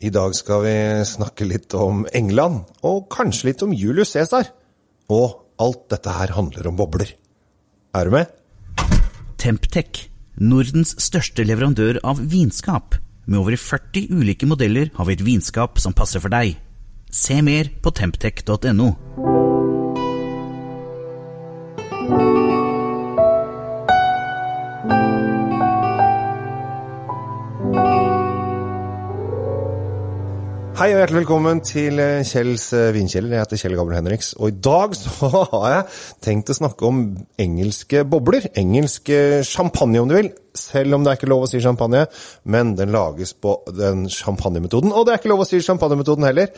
[0.00, 4.48] I dag skal vi snakke litt om England, og kanskje litt om Julius Cæsar.
[5.12, 7.10] Og alt dette her handler om bobler.
[7.92, 8.30] Er du med?
[9.36, 10.06] Temptec,
[10.40, 12.96] Nordens største leverandør av vinskap.
[13.28, 16.56] Med over 40 ulike modeller har vi et vinskap som passer for deg.
[17.12, 18.94] Se mer på temptec.no.
[31.00, 33.32] hjertelig velkommen til eh, Kjells eh, vinkjeller.
[33.32, 35.86] Jeg heter Kjell Gabriel Henriks, og i dag så har jeg
[36.26, 36.98] tenkt å snakke om
[37.40, 38.50] engelske bobler.
[38.60, 40.28] Engelsk eh, champagne, om du vil.
[40.52, 42.04] Selv om det er ikke lov å si champagne,
[42.52, 44.92] men den lages på den champagnemetoden.
[44.92, 46.52] Og det er ikke lov å si champagnemetoden heller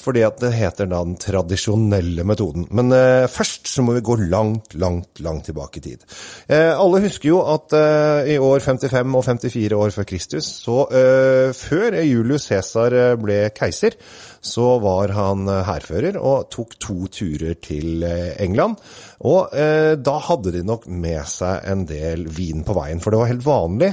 [0.00, 2.66] fordi at det heter da den tradisjonelle metoden.
[2.74, 6.06] Men eh, først så må vi gå langt, langt, langt tilbake i tid.
[6.48, 10.86] Eh, alle husker jo at eh, i år 55 og 54 år før Kristus, så
[10.94, 13.96] eh, før Julius Cæsar eh, ble keiser,
[14.38, 18.04] så var han eh, hærfører og tok to turer til
[18.38, 18.78] England.
[19.26, 19.50] Og
[19.98, 23.42] da hadde de nok med seg en del vin på veien, for det var helt
[23.42, 23.88] vanlig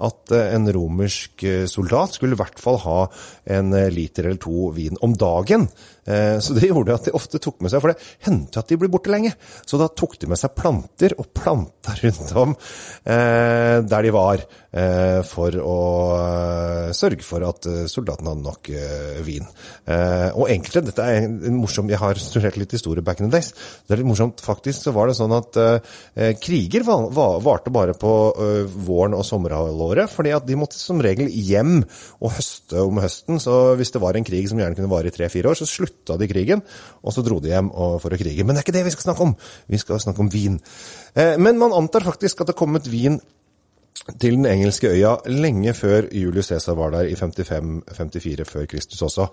[0.00, 3.00] at en romersk soldat skulle i hvert fall ha
[3.52, 5.49] en liter eller to vin om dagen.
[5.50, 5.68] Eh,
[6.40, 8.90] så det gjorde at de ofte tok med seg, for det hendte at de ble
[8.92, 9.32] borte lenge.
[9.66, 14.44] Så da tok de med seg planter og planta rundt om eh, der de var,
[14.72, 15.78] eh, for å
[16.96, 18.70] sørge for at soldatene hadde nok
[19.26, 19.46] vin.
[19.90, 23.52] Og enkelte, dette er en morsom, Jeg har studert litt historie back in the days.
[23.86, 24.42] Det er litt morsomt.
[24.42, 25.58] Faktisk så var det sånn at
[26.42, 28.12] kriger varte bare på
[28.86, 31.80] våren og sommerhalvåret, fordi at de måtte som regel hjem
[32.20, 33.40] og høste om høsten.
[33.42, 35.99] Så hvis det var en krig som gjerne kunne vare i tre-fire år, så slutt
[36.00, 36.62] slutta de krigen,
[37.02, 38.44] og så dro de hjem for å krige.
[38.44, 39.36] Men det er ikke det vi skal snakke om!
[39.68, 40.60] Vi skal snakke om vin.
[41.14, 43.20] Eh, men man antar faktisk at det kom et vin
[44.18, 49.26] til den engelske øya lenge før Julius Cæsar var der i 55-54 før Kristus også.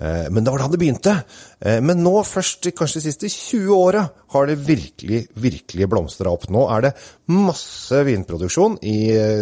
[0.00, 1.14] Eh, men det var da det begynte.
[1.60, 6.48] Eh, men nå, først kanskje de siste 20 åra, har det virkelig, virkelig blomstra opp.
[6.50, 6.94] Nå er det
[7.30, 8.96] masse vinproduksjon i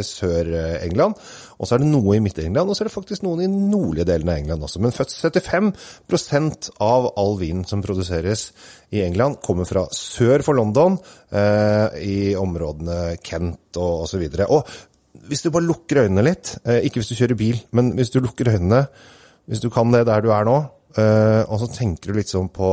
[0.04, 1.16] Sør-England.
[1.62, 4.08] Og så er det noe i Midt-England, og så er det faktisk noen i nordlige
[4.08, 4.80] delen av England også.
[4.82, 8.48] Men 75% av all vin som produseres
[8.90, 10.98] i England, kommer fra sør for London,
[11.30, 14.26] eh, i områdene Kent og osv.
[14.26, 17.94] Og, og hvis du bare lukker øynene litt, eh, ikke hvis du kjører bil, men
[17.94, 18.88] hvis du lukker øynene,
[19.46, 20.58] hvis du kan det der du er nå,
[20.92, 22.68] Uh, og så tenker du litt sånn på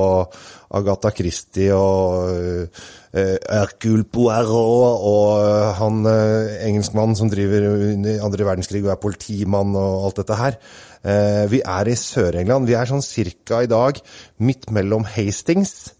[0.75, 2.33] Agatha Christie og
[2.67, 9.71] uh, Hercule Poirot og han uh, engelskmannen som driver under andre verdenskrig og er politimann
[9.79, 10.59] og alt dette her.
[10.99, 12.67] Uh, vi er i Sør-England.
[12.67, 14.03] Vi er sånn cirka i dag
[14.43, 15.93] midt mellom Hastings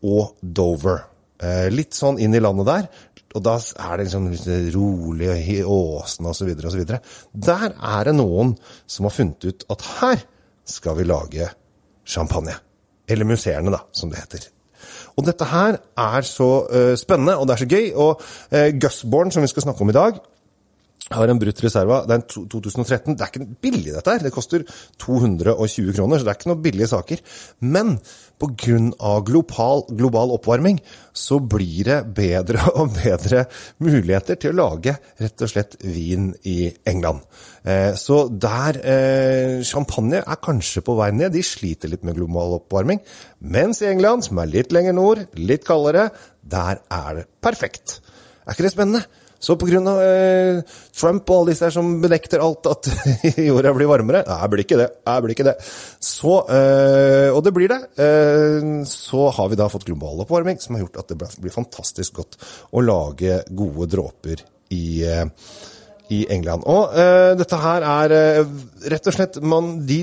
[0.00, 1.04] og Dover.
[1.72, 2.88] litt sånn inn i landet der.
[3.36, 4.26] Og da er det liksom
[4.74, 6.50] rolig i åsene osv.
[6.56, 6.82] osv.
[7.32, 8.56] Der er det noen
[8.90, 10.24] som har funnet ut at her
[10.70, 11.50] skal vi lage
[12.06, 12.56] champagne.
[13.10, 14.48] Eller museerne, da, som det heter.
[15.18, 17.88] Og dette her er så uh, spennende, og det er så gøy.
[17.94, 18.20] Og
[18.54, 20.20] uh, Gusborn, som vi skal snakke om i dag,
[21.10, 22.02] har en brutt reserva.
[22.06, 23.16] Det er en 2013.
[23.16, 24.24] Det er ikke billig, dette her.
[24.24, 24.64] Det koster
[25.02, 27.22] 220 kroner, så det er ikke noen billige saker.
[27.66, 27.96] Men
[28.40, 28.78] pga.
[29.26, 30.78] Global, global oppvarming
[31.12, 33.44] så blir det bedre og bedre
[33.84, 37.24] muligheter til å lage rett og slett vin i England.
[37.68, 41.34] Eh, så der eh, Champagne er kanskje på vei ned.
[41.34, 43.02] De sliter litt med global oppvarming.
[43.40, 46.08] Mens i England, som er litt lenger nord, litt kaldere,
[46.40, 47.98] der er det perfekt.
[48.46, 49.04] Er ikke det spennende?
[49.40, 49.80] Så pga.
[50.04, 50.60] Eh,
[50.92, 52.90] Trump og alle disse her som benekter alt at
[53.48, 54.88] jorda blir varmere Nei, blir ikke det.
[55.08, 55.56] Nei, blir ikke det.
[56.04, 57.80] Så, eh, og det blir det.
[58.04, 62.20] Eh, så har vi da fått global oppvarming, som har gjort at det blir fantastisk
[62.20, 62.40] godt
[62.76, 64.44] å lage gode dråper
[64.76, 65.26] i, eh,
[66.10, 66.66] i England.
[66.68, 68.54] Og uh, dette her er uh,
[68.90, 70.02] rett og slett man, de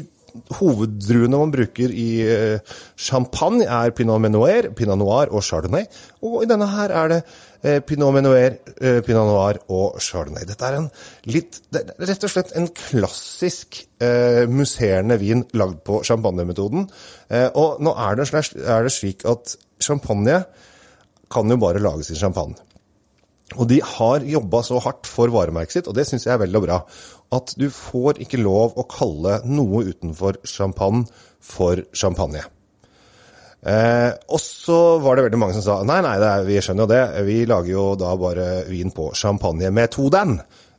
[0.59, 5.87] hoveddruene man bruker i eh, champagne, er pinot noir, pinot noir og chardonnay.
[6.25, 7.19] Og i denne her er det
[7.61, 10.45] eh, pinot menuer, eh, pinot noir og chardonnay.
[10.49, 10.89] Dette er en
[11.29, 16.87] litt, er rett og slett en klassisk eh, musserende vin lagd på champagnemetoden.
[17.31, 18.29] Eh, og nå er det,
[18.63, 20.41] er det slik at champagne
[21.31, 22.55] kan jo bare lages i champagne.
[23.55, 26.61] Og de har jobba så hardt for varemerket sitt, og det syns jeg er veldig
[26.65, 26.81] bra.
[27.35, 31.05] At du får ikke lov å kalle noe utenfor champagne
[31.39, 32.43] for champagne.
[33.67, 36.91] Eh, og så var det veldig mange som sa nei, nei, er, vi skjønner jo
[36.91, 40.37] det, vi lager jo da bare vin på champagnemetoden.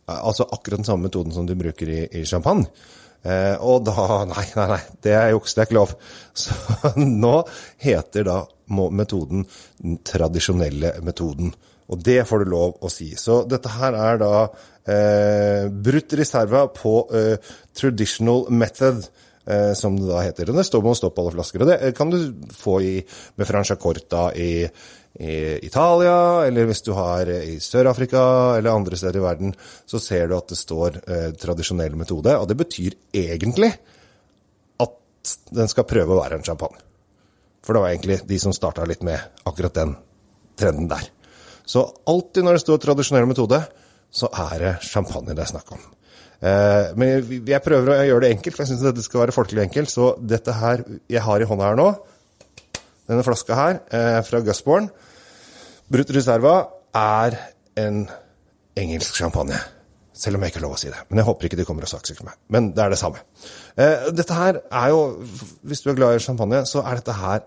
[0.09, 2.69] Altså akkurat den samme metoden som du bruker i, i champagne.
[3.27, 3.97] Eh, og da
[4.31, 5.97] Nei, nei, nei, det er juks, det er ikke lov.
[6.45, 7.35] Så nå
[7.83, 9.47] heter da metoden
[9.81, 11.55] den tradisjonelle metoden.
[11.89, 13.15] Og det får du lov å si.
[13.17, 14.33] Så dette her er da
[14.89, 17.37] Eh, brutt reserva på eh,
[17.77, 19.05] traditional method,
[19.45, 20.49] eh, som det da heter.
[20.49, 21.65] Og det står med å stå på alle flasker.
[21.65, 22.17] Og det eh, kan du
[22.57, 22.95] få i,
[23.37, 24.65] med Franciacorta i,
[25.21, 25.35] i
[25.67, 28.23] Italia, eller hvis du har eh, i Sør-Afrika
[28.57, 29.53] eller andre steder i verden,
[29.85, 32.39] så ser du at det står eh, tradisjonell metode.
[32.41, 32.97] Og det betyr
[33.27, 33.75] egentlig
[34.87, 36.81] at den skal prøve å være en champagne.
[37.61, 39.99] For det var egentlig de som starta litt med akkurat den
[40.57, 41.13] trenden der.
[41.69, 43.61] Så alltid når det står tradisjonell metode,
[44.09, 45.83] så er det champagne det er snakk om.
[46.39, 49.67] Eh, men jeg prøver å gjøre det enkelt, for jeg syns dette skal være folkelig
[49.67, 49.93] enkelt.
[49.93, 51.89] Så dette her jeg har i hånda her nå,
[53.09, 54.89] denne flaska her eh, fra Gusborn,
[55.93, 56.61] Brut Reserva,
[56.97, 57.37] er
[57.81, 58.07] en
[58.79, 59.59] engelsk champagne.
[60.19, 60.99] Selv om jeg ikke har lov å si det.
[61.11, 62.39] Men jeg håper ikke de kommer og saksøker meg.
[62.51, 63.21] Men det er det samme.
[63.79, 65.03] Eh, dette her er jo,
[65.69, 67.45] hvis du er glad i champagne, så er dette her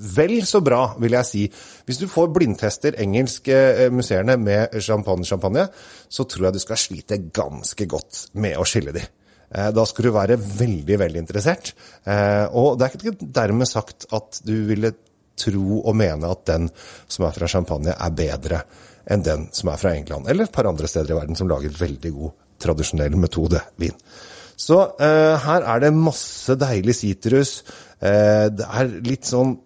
[0.00, 1.46] vel så bra, vil jeg si.
[1.86, 3.56] Hvis du får blindtester engelske
[3.92, 5.68] museene museerne med champagne-champagne,
[6.08, 9.02] så tror jeg du skal slite ganske godt med å skille de.
[9.50, 11.74] Eh, da skal du være veldig, veldig interessert.
[12.04, 14.92] Eh, og det er ikke dermed sagt at du ville
[15.40, 16.68] tro og mene at den
[17.08, 18.64] som er fra champagne, er bedre
[19.10, 21.72] enn den som er fra England, eller et par andre steder i verden som lager
[21.72, 23.96] veldig god tradisjonell metode vin.
[24.60, 27.62] Så eh, her er det masse deilig sitrus.
[27.96, 29.56] Eh, det er litt sånn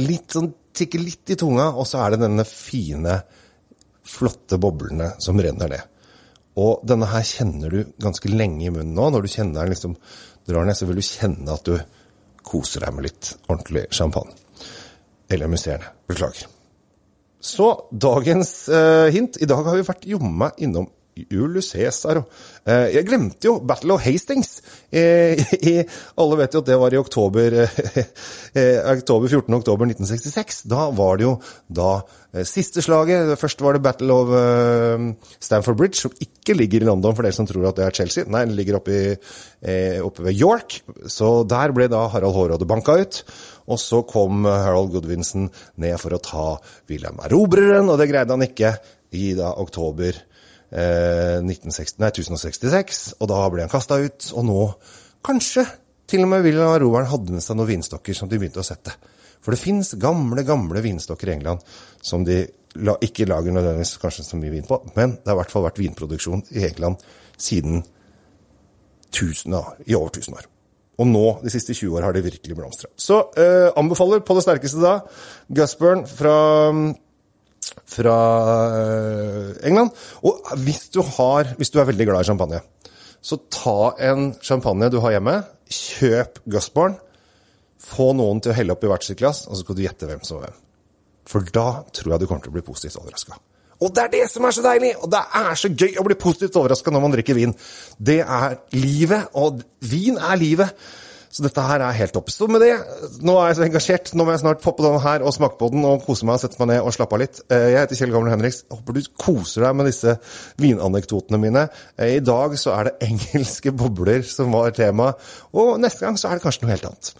[0.00, 3.12] Litt sånn Tikker litt i tunga, og så er det denne fine,
[4.10, 5.92] flotte boblene som renner ned.
[6.58, 9.06] Og denne her kjenner du ganske lenge i munnen nå.
[9.14, 9.94] Når du kjenner den liksom
[10.50, 11.78] drar ned, så vil du kjenne at du
[12.42, 14.34] koser deg med litt ordentlig champagne.
[15.30, 15.94] Eller musserende.
[16.10, 16.50] Beklager.
[17.44, 19.38] Så dagens eh, hint.
[19.38, 22.22] I dag har vi vært jomma innom Julius Cæsar.
[22.66, 24.56] Eh, jeg glemte jo Battle of Hastings.
[24.92, 25.38] Eh,
[26.20, 29.54] alle vet jo at det var i oktober, eh, oktober 14.
[29.60, 30.64] oktober 1966.
[30.70, 31.36] Da var det jo
[31.68, 31.92] da
[32.48, 33.30] siste slaget.
[33.38, 34.32] Først var det Battle of
[35.38, 38.26] Stamford Bridge, som ikke ligger i London for dere som tror at det er Chelsea.
[38.26, 40.80] Nei, den ligger oppe, i, oppe ved York.
[41.06, 43.22] Så der ble da Harald Hårråde banka ut.
[43.70, 45.46] Og så kom Harold Goodwinson
[45.80, 46.48] ned for å ta
[46.90, 48.74] William Erobreren, og det greide han ikke
[49.14, 50.18] i da oktober
[50.70, 54.30] 1960, nei, 1066, og da ble han kasta ut.
[54.34, 54.60] Og nå,
[55.24, 55.66] kanskje,
[56.10, 58.94] til og med William Roveren hadde med seg noen vinstokker som de begynte å sette.
[59.44, 61.64] For det fins gamle, gamle vinstokker i England
[62.04, 62.42] som de
[62.80, 65.66] la, ikke lager nødvendigvis kanskje så mye vin på, men det har i hvert fall
[65.66, 67.04] vært vinproduksjon i England
[67.36, 67.84] siden
[69.14, 70.48] tusen år, i over 1000 år.
[71.02, 72.90] Og nå, de siste 20 år, har det virkelig blomstra.
[72.94, 75.00] Så eh, anbefaler på det sterkeste da
[75.50, 76.34] Gusburn fra
[77.94, 78.18] fra
[78.78, 79.94] eh, England.
[80.26, 82.60] Og hvis du, har, hvis du er veldig glad i champagne,
[83.24, 85.38] så ta en champagne du har hjemme,
[85.72, 86.98] kjøp Gusborn,
[87.84, 90.08] få noen til å helle opp i hvert sitt glass, og så skal du gjette
[90.08, 90.60] hvem som er hvem.
[91.28, 93.38] For da tror jeg du kommer til å bli positivt overraska.
[93.84, 94.92] Og det er det som er så deilig!
[95.02, 97.54] Og det er så gøy å bli positivt overraska når man drikker vin.
[97.98, 100.84] Det er livet, og vin er livet.
[101.34, 102.28] Så dette her er helt topp.
[102.30, 102.74] Så med det,
[103.26, 104.12] nå er jeg så engasjert.
[104.14, 106.44] Nå må jeg snart poppe den her og smake på den og kose meg og
[106.44, 107.40] sette meg ned og slappe av litt.
[107.48, 108.60] Eh, jeg heter Kjell Gamle Henriks.
[108.70, 110.14] Håper du koser deg med disse
[110.62, 111.66] vinanekdotene mine.
[111.98, 115.10] Eh, I dag så er det engelske bobler som var tema,
[115.58, 117.12] og neste gang så er det kanskje noe helt annet.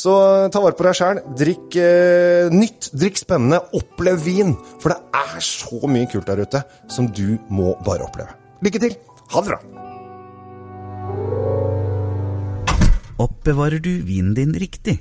[0.00, 0.14] Så
[0.50, 1.24] ta vare på deg sjæl.
[1.38, 4.56] Drikk eh, nytt, drikk spennende, opplev vin.
[4.82, 8.34] For det er så mye kult der ute som du må bare oppleve.
[8.66, 8.98] Lykke til.
[9.30, 9.79] Ha det bra.
[13.20, 14.94] Oppbevarer du vinen din riktig?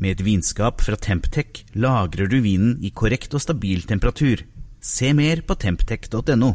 [0.00, 4.40] Med et vinskap fra Temptec lagrer du vinen i korrekt og stabil temperatur.
[4.80, 6.54] Se mer på temptec.no.